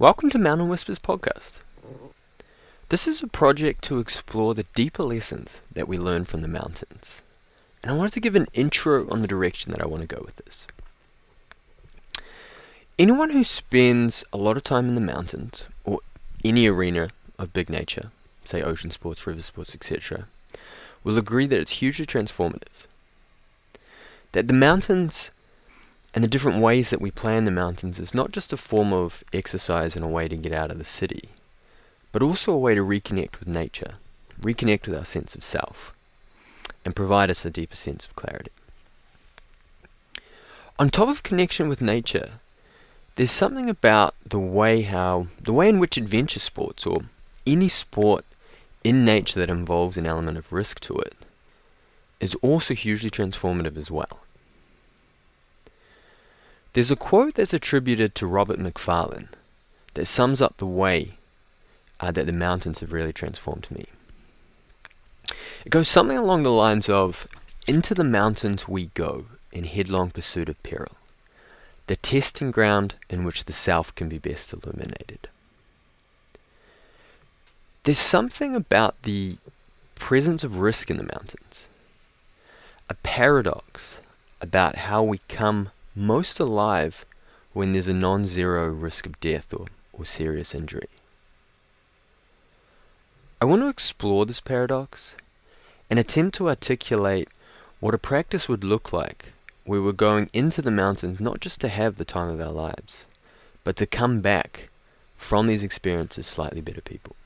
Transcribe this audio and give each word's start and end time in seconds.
Welcome 0.00 0.30
to 0.30 0.38
Mountain 0.38 0.70
Whispers 0.70 0.98
podcast. 0.98 1.58
This 2.88 3.06
is 3.06 3.22
a 3.22 3.26
project 3.26 3.84
to 3.84 3.98
explore 3.98 4.54
the 4.54 4.64
deeper 4.74 5.02
lessons 5.02 5.60
that 5.70 5.86
we 5.86 5.98
learn 5.98 6.24
from 6.24 6.40
the 6.40 6.48
mountains. 6.48 7.20
And 7.82 7.92
I 7.92 7.94
wanted 7.94 8.14
to 8.14 8.20
give 8.20 8.34
an 8.34 8.46
intro 8.54 9.06
on 9.10 9.20
the 9.20 9.28
direction 9.28 9.72
that 9.72 9.82
I 9.82 9.86
want 9.86 10.00
to 10.00 10.16
go 10.16 10.22
with 10.24 10.36
this. 10.36 10.66
Anyone 12.98 13.28
who 13.28 13.44
spends 13.44 14.24
a 14.32 14.38
lot 14.38 14.56
of 14.56 14.64
time 14.64 14.88
in 14.88 14.94
the 14.94 15.02
mountains 15.02 15.64
or 15.84 16.00
any 16.42 16.66
arena 16.66 17.10
of 17.38 17.52
big 17.52 17.68
nature, 17.68 18.10
say 18.46 18.62
ocean 18.62 18.90
sports, 18.90 19.26
river 19.26 19.42
sports, 19.42 19.74
etc., 19.74 20.28
will 21.04 21.18
agree 21.18 21.46
that 21.46 21.60
it's 21.60 21.72
hugely 21.72 22.06
transformative. 22.06 22.86
That 24.32 24.48
the 24.48 24.54
mountains 24.54 25.30
and 26.14 26.24
the 26.24 26.28
different 26.28 26.60
ways 26.60 26.90
that 26.90 27.00
we 27.00 27.10
play 27.10 27.36
in 27.36 27.44
the 27.44 27.50
mountains 27.50 28.00
is 28.00 28.14
not 28.14 28.32
just 28.32 28.52
a 28.52 28.56
form 28.56 28.92
of 28.92 29.22
exercise 29.32 29.94
and 29.94 30.04
a 30.04 30.08
way 30.08 30.28
to 30.28 30.36
get 30.36 30.52
out 30.52 30.70
of 30.70 30.78
the 30.78 30.84
city, 30.84 31.28
but 32.12 32.22
also 32.22 32.52
a 32.52 32.58
way 32.58 32.74
to 32.74 32.84
reconnect 32.84 33.38
with 33.38 33.48
nature, 33.48 33.94
reconnect 34.40 34.86
with 34.86 34.96
our 34.96 35.04
sense 35.04 35.34
of 35.34 35.44
self, 35.44 35.94
and 36.84 36.96
provide 36.96 37.30
us 37.30 37.44
a 37.44 37.50
deeper 37.50 37.76
sense 37.76 38.06
of 38.06 38.16
clarity. 38.16 38.50
On 40.78 40.88
top 40.88 41.08
of 41.08 41.22
connection 41.22 41.68
with 41.68 41.80
nature, 41.80 42.30
there's 43.16 43.30
something 43.30 43.68
about 43.68 44.14
the 44.26 44.38
way 44.38 44.82
how 44.82 45.26
the 45.40 45.52
way 45.52 45.68
in 45.68 45.78
which 45.78 45.96
adventure 45.96 46.40
sports 46.40 46.86
or 46.86 47.02
any 47.46 47.68
sport 47.68 48.24
in 48.82 49.04
nature 49.04 49.38
that 49.38 49.50
involves 49.50 49.96
an 49.96 50.06
element 50.06 50.38
of 50.38 50.52
risk 50.52 50.80
to 50.80 50.96
it 50.96 51.14
is 52.18 52.34
also 52.36 52.74
hugely 52.74 53.10
transformative 53.10 53.76
as 53.76 53.90
well. 53.90 54.20
There's 56.72 56.90
a 56.90 56.96
quote 56.96 57.34
that's 57.34 57.52
attributed 57.52 58.14
to 58.14 58.26
Robert 58.26 58.58
Macfarlane 58.58 59.28
that 59.94 60.06
sums 60.06 60.40
up 60.40 60.56
the 60.56 60.66
way 60.66 61.14
uh, 61.98 62.12
that 62.12 62.26
the 62.26 62.32
mountains 62.32 62.80
have 62.80 62.92
really 62.92 63.12
transformed 63.12 63.68
me. 63.70 63.86
It 65.64 65.70
goes 65.70 65.88
something 65.88 66.16
along 66.16 66.44
the 66.44 66.50
lines 66.50 66.88
of 66.88 67.26
Into 67.66 67.94
the 67.94 68.04
mountains 68.04 68.68
we 68.68 68.86
go 68.94 69.26
in 69.52 69.64
headlong 69.64 70.10
pursuit 70.10 70.48
of 70.48 70.62
peril, 70.62 70.96
the 71.88 71.96
testing 71.96 72.50
ground 72.50 72.94
in 73.08 73.24
which 73.24 73.44
the 73.44 73.52
self 73.52 73.94
can 73.94 74.08
be 74.08 74.18
best 74.18 74.52
illuminated. 74.52 75.28
There's 77.82 77.98
something 77.98 78.54
about 78.54 79.02
the 79.02 79.38
presence 79.96 80.44
of 80.44 80.58
risk 80.58 80.90
in 80.90 80.96
the 80.96 81.02
mountains, 81.02 81.66
a 82.88 82.94
paradox 82.94 83.98
about 84.40 84.76
how 84.76 85.02
we 85.02 85.18
come 85.28 85.70
most 85.94 86.38
alive 86.38 87.04
when 87.52 87.72
there's 87.72 87.88
a 87.88 87.94
non 87.94 88.26
zero 88.26 88.68
risk 88.68 89.06
of 89.06 89.18
death 89.20 89.52
or, 89.52 89.66
or 89.92 90.04
serious 90.04 90.54
injury. 90.54 90.88
I 93.40 93.44
want 93.46 93.62
to 93.62 93.68
explore 93.68 94.26
this 94.26 94.40
paradox 94.40 95.14
and 95.88 95.98
attempt 95.98 96.36
to 96.36 96.48
articulate 96.48 97.28
what 97.80 97.94
a 97.94 97.98
practice 97.98 98.48
would 98.48 98.62
look 98.62 98.92
like 98.92 99.32
where 99.64 99.80
we're 99.80 99.92
going 99.92 100.28
into 100.32 100.62
the 100.62 100.70
mountains 100.70 101.20
not 101.20 101.40
just 101.40 101.60
to 101.62 101.68
have 101.68 101.96
the 101.96 102.04
time 102.04 102.28
of 102.28 102.40
our 102.40 102.52
lives, 102.52 103.04
but 103.64 103.76
to 103.76 103.86
come 103.86 104.20
back 104.20 104.68
from 105.16 105.46
these 105.46 105.62
experiences 105.62 106.26
slightly 106.26 106.60
better 106.60 106.80
people. 106.80 107.16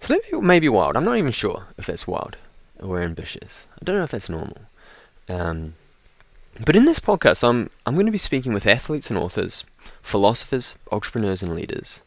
So 0.00 0.14
that 0.14 0.42
may 0.42 0.60
be 0.60 0.68
wild. 0.68 0.96
I'm 0.96 1.04
not 1.04 1.18
even 1.18 1.32
sure 1.32 1.66
if 1.76 1.86
that's 1.86 2.06
wild 2.06 2.36
or 2.80 3.00
ambitious. 3.00 3.66
I 3.80 3.84
don't 3.84 3.96
know 3.96 4.04
if 4.04 4.10
that's 4.10 4.28
normal. 4.28 4.58
Um, 5.28 5.74
but 6.64 6.76
in 6.76 6.84
this 6.84 7.00
podcast, 7.00 7.42
I'm 7.42 7.70
I'm 7.86 7.94
going 7.94 8.06
to 8.06 8.12
be 8.12 8.18
speaking 8.18 8.52
with 8.52 8.66
athletes 8.66 9.10
and 9.10 9.18
authors, 9.18 9.64
philosophers, 10.02 10.74
entrepreneurs, 10.90 11.42
and 11.42 11.54
leaders. 11.54 12.00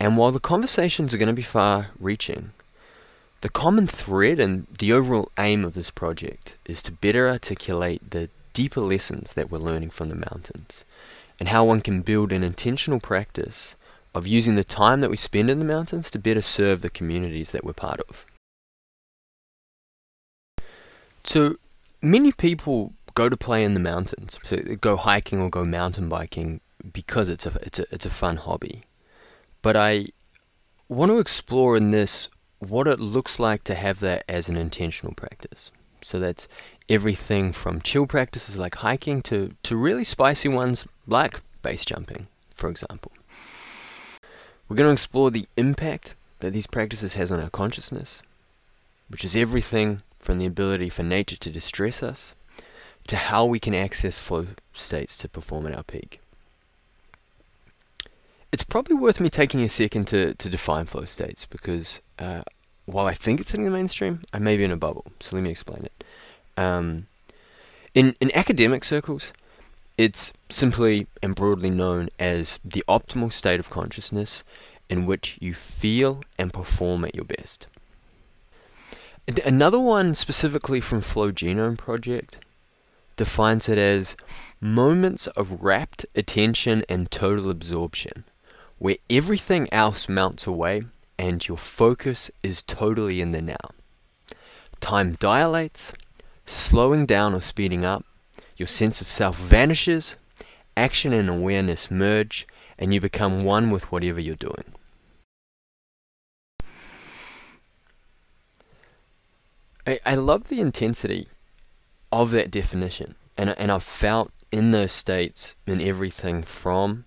And 0.00 0.16
while 0.16 0.32
the 0.32 0.40
conversations 0.40 1.12
are 1.12 1.18
going 1.18 1.28
to 1.28 1.32
be 1.32 1.42
far-reaching, 1.42 2.52
the 3.40 3.48
common 3.48 3.86
thread 3.86 4.40
and 4.40 4.66
the 4.78 4.92
overall 4.92 5.30
aim 5.38 5.64
of 5.64 5.74
this 5.74 5.90
project 5.90 6.56
is 6.66 6.82
to 6.82 6.92
better 6.92 7.28
articulate 7.28 8.10
the 8.10 8.30
deeper 8.52 8.80
lessons 8.80 9.32
that 9.34 9.50
we're 9.50 9.58
learning 9.58 9.90
from 9.90 10.08
the 10.08 10.14
mountains, 10.14 10.84
and 11.38 11.48
how 11.48 11.64
one 11.64 11.80
can 11.80 12.02
build 12.02 12.32
an 12.32 12.42
intentional 12.42 12.98
practice 12.98 13.76
of 14.14 14.26
using 14.26 14.56
the 14.56 14.64
time 14.64 15.00
that 15.00 15.10
we 15.10 15.16
spend 15.16 15.50
in 15.50 15.60
the 15.60 15.64
mountains 15.64 16.10
to 16.10 16.18
better 16.18 16.42
serve 16.42 16.80
the 16.80 16.90
communities 16.90 17.52
that 17.52 17.64
we're 17.64 17.72
part 17.72 18.00
of. 18.08 18.24
So, 21.28 21.56
many 22.00 22.32
people 22.32 22.94
go 23.14 23.28
to 23.28 23.36
play 23.36 23.62
in 23.62 23.74
the 23.74 23.80
mountains, 23.80 24.38
so 24.44 24.56
go 24.80 24.96
hiking 24.96 25.42
or 25.42 25.50
go 25.50 25.62
mountain 25.64 26.08
biking 26.08 26.60
because 26.90 27.28
it's 27.28 27.44
a 27.44 27.52
it's 27.62 27.78
a 27.78 27.84
it's 27.92 28.06
a 28.06 28.10
fun 28.10 28.38
hobby. 28.38 28.84
But 29.60 29.76
I 29.76 30.06
want 30.88 31.10
to 31.10 31.18
explore 31.18 31.76
in 31.76 31.90
this 31.90 32.30
what 32.60 32.88
it 32.88 32.98
looks 32.98 33.38
like 33.38 33.62
to 33.64 33.74
have 33.74 34.00
that 34.00 34.24
as 34.26 34.48
an 34.48 34.56
intentional 34.56 35.12
practice. 35.12 35.70
So 36.00 36.18
that's 36.18 36.48
everything 36.88 37.52
from 37.52 37.82
chill 37.82 38.06
practices 38.06 38.56
like 38.56 38.76
hiking 38.76 39.20
to, 39.22 39.54
to 39.64 39.76
really 39.76 40.04
spicy 40.04 40.48
ones 40.48 40.86
like 41.06 41.40
base 41.62 41.84
jumping, 41.84 42.28
for 42.54 42.70
example. 42.70 43.12
We're 44.68 44.76
going 44.76 44.88
to 44.88 44.92
explore 44.92 45.30
the 45.30 45.46
impact 45.56 46.14
that 46.40 46.52
these 46.52 46.66
practices 46.66 47.14
has 47.14 47.30
on 47.32 47.40
our 47.40 47.50
consciousness, 47.50 48.22
which 49.08 49.24
is 49.24 49.34
everything 49.34 50.02
from 50.28 50.36
the 50.36 50.44
ability 50.44 50.90
for 50.90 51.02
nature 51.02 51.38
to 51.38 51.48
distress 51.48 52.02
us 52.02 52.34
to 53.06 53.16
how 53.16 53.46
we 53.46 53.58
can 53.58 53.74
access 53.74 54.18
flow 54.18 54.48
states 54.74 55.16
to 55.16 55.26
perform 55.26 55.66
at 55.66 55.74
our 55.74 55.82
peak. 55.82 56.20
It's 58.52 58.62
probably 58.62 58.94
worth 58.94 59.20
me 59.20 59.30
taking 59.30 59.62
a 59.62 59.70
second 59.70 60.06
to, 60.08 60.34
to 60.34 60.50
define 60.50 60.84
flow 60.84 61.06
states 61.06 61.46
because 61.46 62.02
uh, 62.18 62.42
while 62.84 63.06
I 63.06 63.14
think 63.14 63.40
it's 63.40 63.54
in 63.54 63.64
the 63.64 63.70
mainstream, 63.70 64.20
I 64.30 64.38
may 64.38 64.58
be 64.58 64.64
in 64.64 64.70
a 64.70 64.76
bubble. 64.76 65.06
So 65.20 65.34
let 65.34 65.42
me 65.42 65.48
explain 65.48 65.86
it. 65.86 66.04
Um, 66.58 67.06
in, 67.94 68.14
in 68.20 68.30
academic 68.36 68.84
circles, 68.84 69.32
it's 69.96 70.34
simply 70.50 71.06
and 71.22 71.34
broadly 71.34 71.70
known 71.70 72.10
as 72.18 72.58
the 72.62 72.84
optimal 72.86 73.32
state 73.32 73.60
of 73.60 73.70
consciousness 73.70 74.44
in 74.90 75.06
which 75.06 75.38
you 75.40 75.54
feel 75.54 76.20
and 76.38 76.52
perform 76.52 77.06
at 77.06 77.14
your 77.14 77.24
best. 77.24 77.66
Another 79.44 79.78
one 79.78 80.14
specifically 80.14 80.80
from 80.80 81.02
Flow 81.02 81.30
Genome 81.30 81.76
Project 81.76 82.38
defines 83.18 83.68
it 83.68 83.76
as 83.76 84.16
moments 84.58 85.26
of 85.26 85.62
rapt 85.62 86.06
attention 86.14 86.82
and 86.88 87.10
total 87.10 87.50
absorption, 87.50 88.24
where 88.78 88.96
everything 89.10 89.68
else 89.70 90.08
melts 90.08 90.46
away 90.46 90.84
and 91.18 91.46
your 91.46 91.58
focus 91.58 92.30
is 92.42 92.62
totally 92.62 93.20
in 93.20 93.32
the 93.32 93.42
now. 93.42 94.34
Time 94.80 95.14
dilates, 95.20 95.92
slowing 96.46 97.04
down 97.04 97.34
or 97.34 97.42
speeding 97.42 97.84
up, 97.84 98.06
your 98.56 98.66
sense 98.68 99.02
of 99.02 99.10
self 99.10 99.36
vanishes, 99.36 100.16
action 100.74 101.12
and 101.12 101.28
awareness 101.28 101.90
merge, 101.90 102.48
and 102.78 102.94
you 102.94 103.00
become 103.02 103.44
one 103.44 103.70
with 103.70 103.92
whatever 103.92 104.20
you're 104.20 104.36
doing. 104.36 104.64
I, 109.88 110.00
I 110.04 110.14
love 110.16 110.48
the 110.48 110.60
intensity 110.60 111.28
of 112.12 112.30
that 112.32 112.50
definition, 112.50 113.14
and, 113.38 113.50
and 113.58 113.72
I've 113.72 113.82
felt 113.82 114.30
in 114.52 114.70
those 114.70 114.92
states 114.92 115.56
in 115.66 115.80
everything 115.80 116.42
from 116.42 117.06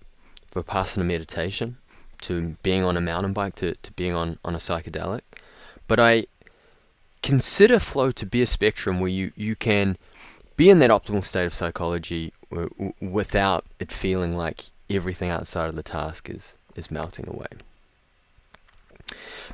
Vipassana 0.52 1.04
meditation 1.04 1.76
to 2.22 2.56
being 2.64 2.82
on 2.82 2.96
a 2.96 3.00
mountain 3.00 3.32
bike 3.32 3.54
to, 3.56 3.76
to 3.76 3.92
being 3.92 4.14
on, 4.14 4.38
on 4.44 4.56
a 4.56 4.58
psychedelic. 4.58 5.20
But 5.86 6.00
I 6.00 6.26
consider 7.22 7.78
flow 7.78 8.10
to 8.10 8.26
be 8.26 8.42
a 8.42 8.46
spectrum 8.46 8.98
where 8.98 9.10
you, 9.10 9.30
you 9.36 9.54
can 9.54 9.96
be 10.56 10.68
in 10.68 10.80
that 10.80 10.90
optimal 10.90 11.24
state 11.24 11.46
of 11.46 11.54
psychology 11.54 12.32
w- 12.50 12.94
without 13.00 13.64
it 13.78 13.92
feeling 13.92 14.36
like 14.36 14.64
everything 14.90 15.30
outside 15.30 15.68
of 15.68 15.76
the 15.76 15.84
task 15.84 16.28
is, 16.28 16.56
is 16.74 16.90
melting 16.90 17.28
away. 17.28 17.46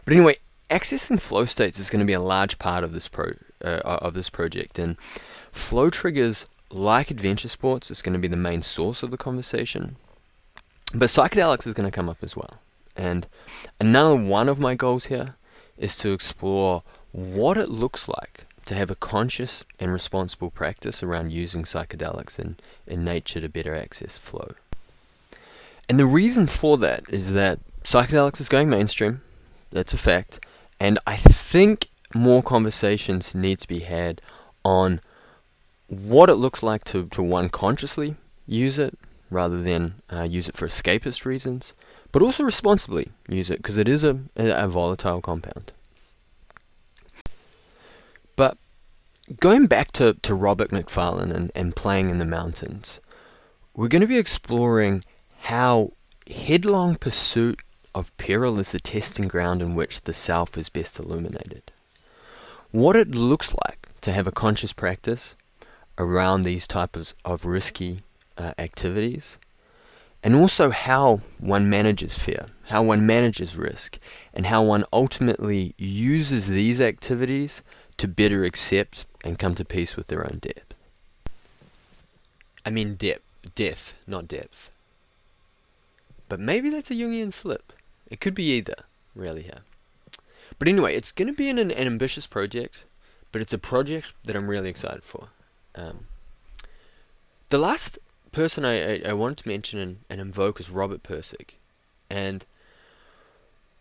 But 0.05 0.14
anyway, 0.14 0.37
accessing 0.70 1.20
flow 1.20 1.44
states 1.44 1.79
is 1.79 1.91
going 1.91 2.00
to 2.00 2.06
be 2.06 2.12
a 2.12 2.20
large 2.20 2.59
part 2.59 2.85
of 2.85 2.93
this 2.93 3.09
pro 3.09 3.32
uh, 3.65 3.81
of 3.85 4.15
this 4.15 4.31
project, 4.31 4.79
and 4.79 4.97
flow 5.50 5.91
triggers 5.91 6.47
like 6.70 7.11
adventure 7.11 7.49
sports 7.49 7.91
is 7.91 8.03
going 8.03 8.12
to 8.12 8.19
be 8.19 8.29
the 8.29 8.37
main 8.37 8.62
source 8.62 9.03
of 9.03 9.11
the 9.11 9.17
conversation. 9.17 9.97
But 10.94 11.11
psychedelics 11.11 11.67
is 11.67 11.75
going 11.75 11.91
to 11.91 11.94
come 11.94 12.09
up 12.09 12.19
as 12.23 12.37
well, 12.37 12.61
and 12.97 13.26
another 13.81 14.15
one 14.15 14.49
of 14.49 14.61
my 14.61 14.75
goals 14.75 15.06
here 15.06 15.35
is 15.76 15.97
to 15.97 16.12
explore 16.12 16.82
what 17.12 17.56
it 17.56 17.69
looks 17.69 18.09
like 18.09 18.47
to 18.67 18.75
have 18.75 18.91
a 18.91 18.94
conscious 18.94 19.64
and 19.81 19.93
responsible 19.93 20.50
practice 20.50 21.03
around 21.03 21.32
using 21.32 21.62
psychedelics 21.62 22.38
in, 22.38 22.56
in 22.87 23.03
nature 23.03 23.41
to 23.41 23.49
better 23.49 23.75
access 23.75 24.19
flow. 24.19 24.53
And 25.88 25.99
the 25.99 26.05
reason 26.05 26.47
for 26.47 26.76
that 26.79 27.05
is 27.09 27.32
that 27.32 27.61
psychedelics 27.82 28.43
is 28.43 28.50
going 28.50 28.69
mainstream, 28.69 29.23
that's 29.73 29.94
a 29.94 29.97
fact, 29.97 30.44
and 30.80 30.98
I 31.06 31.16
think 31.16 31.88
more 32.14 32.42
conversations 32.42 33.34
need 33.34 33.58
to 33.60 33.69
be 33.69 33.80
had 33.80 34.20
on 34.64 35.00
what 35.88 36.30
it 36.30 36.34
looks 36.34 36.62
like 36.62 36.84
to, 36.84 37.06
to 37.06 37.22
one 37.22 37.48
consciously 37.48 38.16
use 38.46 38.78
it 38.78 38.98
rather 39.30 39.60
than 39.60 39.94
uh, 40.10 40.26
use 40.28 40.48
it 40.48 40.56
for 40.56 40.66
escapist 40.66 41.25
reasons, 41.25 41.75
but 42.12 42.22
also 42.22 42.44
responsibly 42.44 43.10
use 43.28 43.50
it 43.50 43.58
because 43.58 43.76
it 43.76 43.88
is 43.88 44.04
a, 44.04 44.19
a 44.36 44.69
volatile 44.69 45.20
compound. 45.20 45.72
But 48.36 48.56
going 49.40 49.66
back 49.66 49.92
to, 49.92 50.14
to 50.14 50.34
Robert 50.34 50.72
Macfarlane 50.72 51.32
and, 51.32 51.50
and 51.54 51.76
playing 51.76 52.08
in 52.08 52.19
the 52.19 52.25
mountains, 52.25 53.00
we're 53.75 53.88
going 53.88 54.00
to 54.00 54.06
be 54.06 54.19
exploring 54.19 55.04
how 55.40 55.92
headlong 56.30 56.96
pursuit 56.96 57.60
of 57.94 58.17
peril 58.17 58.58
is 58.58 58.73
the 58.73 58.81
testing 58.81 59.29
ground 59.29 59.62
in 59.62 59.75
which 59.75 60.02
the 60.02 60.14
self 60.14 60.56
is 60.56 60.69
best 60.69 60.99
illuminated. 60.99 61.70
What 62.70 62.96
it 62.96 63.14
looks 63.14 63.55
like 63.67 63.88
to 64.02 64.12
have 64.12 64.26
a 64.26 64.32
conscious 64.32 64.73
practice 64.73 65.35
around 65.99 66.43
these 66.43 66.67
types 66.67 67.14
of 67.25 67.44
risky 67.44 68.02
uh, 68.37 68.52
activities, 68.58 69.38
and 70.23 70.35
also 70.35 70.70
how 70.70 71.20
one 71.38 71.69
manages 71.70 72.17
fear, 72.17 72.46
how 72.67 72.82
one 72.82 73.06
manages 73.06 73.56
risk, 73.56 73.99
and 74.35 74.46
how 74.46 74.62
one 74.62 74.85
ultimately 74.93 75.75
uses 75.79 76.46
these 76.46 76.81
activities 76.81 77.62
to 77.96 78.06
better 78.06 78.44
accept 78.44 79.06
and 79.25 79.38
come 79.38 79.55
to 79.55 79.64
peace 79.64 79.96
with 79.96 80.06
their 80.08 80.25
own 80.25 80.38
depth. 80.40 80.76
I 82.64 82.70
mean 82.70 82.94
depth, 82.96 83.25
death, 83.55 83.94
not 84.06 84.29
depth. 84.29 84.70
But 86.29 86.40
maybe 86.40 86.69
that's 86.70 86.90
a 86.90 86.94
Jungian 86.94 87.32
slip. 87.32 87.73
It 88.10 88.20
could 88.20 88.34
be 88.34 88.50
either, 88.52 88.75
really 89.14 89.43
here. 89.43 89.60
But 90.58 90.69
anyway, 90.69 90.94
it's 90.94 91.12
going 91.12 91.28
to 91.28 91.34
be 91.34 91.49
an, 91.49 91.58
an 91.58 91.70
ambitious 91.70 92.26
project, 92.26 92.84
but 93.32 93.43
it's 93.43 93.52
a 93.52 93.58
project 93.58 94.12
that 94.25 94.34
I'm 94.34 94.49
really 94.49 94.70
excited 94.70 95.05
for. 95.05 95.28
Um, 95.75 96.06
the 97.50 97.58
last 97.58 97.99
person 98.32 98.64
I, 98.64 98.94
I, 98.94 99.02
I, 99.10 99.12
wanted 99.12 99.38
to 99.38 99.49
mention 99.49 99.78
and, 99.78 99.99
and 100.10 100.20
invoke 100.20 100.60
is 100.60 100.70
Robert 100.70 101.02
Pirsig. 101.02 101.50
And 102.10 102.44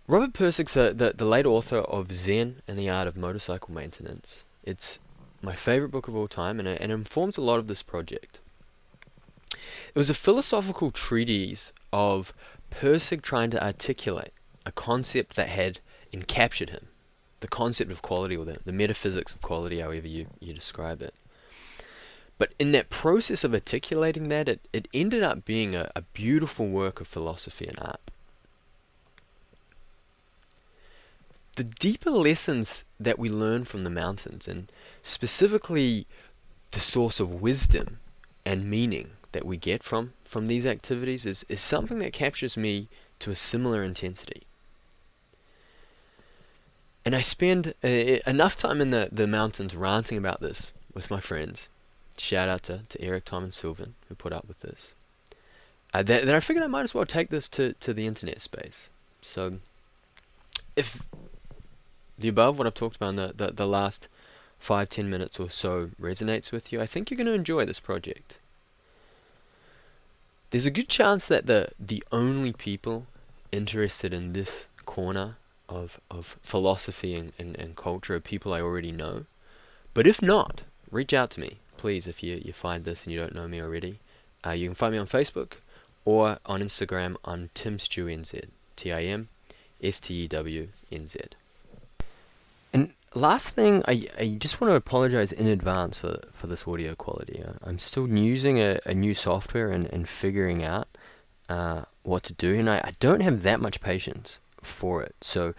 Robert 0.08 0.34
Pirsig's 0.34 0.74
the, 0.74 0.94
the, 0.94 1.14
the 1.16 1.26
late 1.26 1.46
author 1.46 1.80
of 1.80 2.12
Zen 2.12 2.62
and 2.68 2.78
the 2.78 2.90
Art 2.90 3.08
of 3.08 3.18
Motorcycle 3.18 3.74
Maintenance. 3.74 4.44
It's 4.64 5.00
my 5.42 5.56
favorite 5.56 5.92
book 5.92 6.08
of 6.08 6.16
all 6.16 6.28
time, 6.28 6.60
and 6.60 6.68
and 6.68 6.92
it 6.92 6.96
informs 6.96 7.38
a 7.38 7.42
lot 7.42 7.60
of 7.60 7.68
this 7.68 7.84
project. 7.84 8.40
It 9.52 9.96
was 9.96 10.10
a 10.10 10.14
philosophical 10.14 10.92
treatise 10.92 11.72
of 11.94 12.34
Pirsig 12.72 13.22
trying 13.22 13.50
to 13.52 13.64
articulate 13.64 14.34
a 14.66 14.72
concept 14.72 15.36
that 15.36 15.50
had 15.50 15.80
encaptured 16.14 16.70
him, 16.70 16.88
the 17.40 17.48
concept 17.48 17.92
of 17.92 18.02
quality 18.02 18.36
or 18.36 18.46
the, 18.46 18.60
the 18.66 18.72
metaphysics 18.72 19.34
of 19.34 19.42
quality, 19.42 19.80
however 19.80 20.08
you, 20.08 20.28
you 20.40 20.54
describe 20.54 21.02
it. 21.02 21.14
But 22.38 22.54
in 22.60 22.72
that 22.74 22.90
process 22.90 23.44
of 23.44 23.54
articulating 23.54 24.28
that, 24.28 24.48
it, 24.48 24.68
it 24.72 24.88
ended 24.94 25.24
up 25.24 25.44
being 25.44 25.76
a, 25.76 25.92
a 25.96 26.02
beautiful 26.02 26.68
work 26.68 27.02
of 27.02 27.08
philosophy 27.08 27.68
and 27.68 27.80
art. 27.80 28.02
The 31.56 31.64
deeper 31.64 32.12
lessons 32.12 32.84
that 33.00 33.18
we 33.18 33.30
learn 33.30 33.64
from 33.64 33.82
the 33.82 33.90
mountains, 33.90 34.48
and 34.48 34.72
specifically 35.02 36.06
the 36.72 36.80
source 36.80 37.20
of 37.20 37.42
wisdom 37.42 37.98
and 38.46 38.70
meaning 38.70 39.12
that 39.38 39.46
we 39.46 39.56
get 39.56 39.84
from, 39.84 40.14
from 40.26 40.48
these 40.48 40.66
activities, 40.66 41.26
is, 41.26 41.46
is 41.48 41.62
something 41.62 42.00
that 42.00 42.12
captures 42.12 42.58
me 42.58 42.88
to 43.20 43.30
a 43.30 43.36
similar 43.36 43.84
intensity. 43.84 44.44
And 47.06 47.16
I 47.16 47.22
spend 47.22 47.76
uh, 47.84 47.88
enough 47.88 48.56
time 48.58 48.82
in 48.82 48.90
the, 48.90 49.10
the 49.12 49.28
mountains 49.28 49.76
ranting 49.76 50.18
about 50.18 50.42
this 50.42 50.72
with 50.94 51.12
my 51.12 51.20
friends 51.20 51.70
Shout 52.18 52.50
out 52.50 52.64
to, 52.64 52.82
to 52.90 53.02
Eric, 53.02 53.26
Tom, 53.26 53.44
and 53.44 53.54
Sylvan 53.54 53.94
who 54.10 54.16
put 54.16 54.34
up 54.34 54.48
with 54.48 54.62
this. 54.62 54.94
Uh, 55.94 56.02
then, 56.04 56.26
then 56.26 56.36
I 56.36 56.40
figured 56.40 56.64
I 56.64 56.68
might 56.68 56.82
as 56.82 56.94
well 56.94 57.06
take 57.06 57.30
this 57.30 57.48
to, 57.50 57.74
to 57.74 57.94
the 57.94 58.08
internet 58.08 58.42
space. 58.42 58.90
So, 59.22 59.60
if 60.76 61.08
the 62.18 62.28
above, 62.28 62.58
what 62.58 62.66
I've 62.66 62.74
talked 62.74 62.96
about 62.96 63.10
in 63.10 63.16
the, 63.16 63.34
the, 63.36 63.52
the 63.52 63.68
last 63.68 64.08
five, 64.60 64.90
ten 64.90 65.10
minutes 65.10 65.40
or 65.40 65.50
so 65.50 65.92
resonates 66.02 66.52
with 66.52 66.74
you, 66.74 66.82
I 66.82 66.88
think 66.88 67.10
you're 67.10 67.18
going 67.18 67.28
to 67.28 67.34
enjoy 67.34 67.66
this 67.66 67.80
project. 67.80 68.40
There's 70.50 70.66
a 70.66 70.72
good 70.72 70.90
chance 70.90 71.28
that 71.28 71.46
the, 71.46 71.70
the 71.80 72.04
only 72.12 72.54
people 72.54 73.08
interested 73.52 74.14
in 74.14 74.34
this 74.34 74.68
corner 74.86 75.38
of, 75.68 76.00
of 76.10 76.38
philosophy 76.42 77.16
and, 77.16 77.34
and, 77.38 77.56
and 77.58 77.76
culture 77.76 78.16
are 78.16 78.20
people 78.20 78.54
I 78.54 78.62
already 78.62 78.92
know. 78.92 79.26
But 79.94 80.08
if 80.08 80.22
not, 80.22 80.62
reach 80.92 81.14
out 81.14 81.32
to 81.32 81.40
me 81.40 81.60
please, 81.78 82.08
if 82.08 82.24
you, 82.24 82.42
you 82.44 82.52
find 82.52 82.84
this 82.84 83.06
and 83.06 83.14
you 83.14 83.20
don't 83.20 83.36
know 83.36 83.48
me 83.48 83.62
already, 83.62 84.00
uh, 84.46 84.52
you 84.52 84.68
can 84.68 84.76
find 84.76 84.94
me 84.94 85.00
on 85.00 85.08
Facebook 85.08 85.54
or 86.04 86.40
on 86.46 86.62
Instagram. 86.62 87.16
I'm 87.24 87.50
Tim 87.54 87.78
NZ. 87.78 88.48
T 88.76 88.92
I 88.92 89.02
M 89.02 89.30
S 89.82 90.00
T 90.00 90.24
E 90.24 90.28
W 90.28 90.68
N 90.92 91.08
Z. 91.08 91.20
Last 93.16 93.50
thing, 93.52 93.84
I, 93.88 94.08
I 94.20 94.38
just 94.38 94.60
want 94.62 94.72
to 94.72 94.76
apologize 94.76 95.32
in 95.32 95.48
advance 95.48 95.98
for, 95.98 96.20
for 96.34 96.48
this 96.48 96.68
audio 96.68 96.94
quality. 96.94 97.44
I'm 97.64 97.80
still 97.80 98.08
using 98.08 98.60
a, 98.60 98.80
a 98.86 98.94
new 98.94 99.14
software 99.14 99.72
and, 99.72 99.88
and 99.88 100.08
figuring 100.08 100.64
out 100.64 100.88
uh, 101.50 101.84
what 102.04 102.24
to 102.24 102.34
do, 102.34 102.54
and 102.54 102.70
I, 102.70 102.78
I 102.78 102.92
don't 103.00 103.22
have 103.22 103.44
that 103.44 103.60
much 103.60 103.82
patience 103.82 104.40
for 104.62 105.02
it. 105.02 105.16
So 105.22 105.54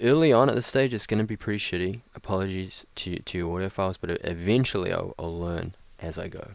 early 0.00 0.32
on 0.32 0.48
at 0.48 0.54
this 0.54 0.66
stage, 0.66 0.94
it's 0.94 1.06
going 1.06 1.18
to 1.18 1.24
be 1.24 1.36
pretty 1.36 1.58
shitty. 1.58 2.00
Apologies 2.14 2.86
to 2.96 3.18
to 3.18 3.38
your 3.38 3.60
audiophiles, 3.60 3.96
but 4.00 4.10
eventually 4.24 4.92
I'll, 4.92 5.14
I'll 5.18 5.38
learn 5.38 5.74
as 6.00 6.18
I 6.18 6.28
go. 6.28 6.52